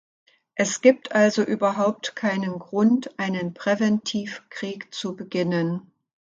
[0.55, 5.91] Es gibt also überhaupt keinen Grund, einen Präventivkrieg zu beginnen.